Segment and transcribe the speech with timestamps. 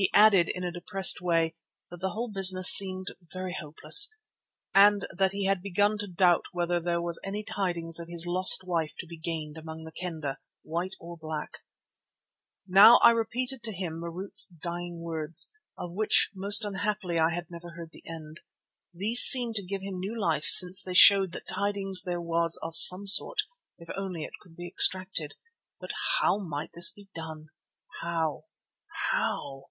[0.00, 1.56] He added in a depressed way
[1.90, 4.08] that the whole business seemed very hopeless,
[4.72, 8.62] and that he had begun to doubt whether there was any tidings of his lost
[8.62, 11.62] wife to be gained among the Kendah, White or Black.
[12.64, 17.70] Now I repeated to him Marût's dying words, of which most unhappily I had never
[17.70, 18.38] heard the end.
[18.94, 22.76] These seemed to give him new life since they showed that tidings there was of
[22.76, 23.40] some sort,
[23.78, 25.34] if only it could be extracted.
[25.80, 25.90] But
[26.20, 27.48] how might this be done?
[28.00, 28.44] How?
[29.10, 29.70] How?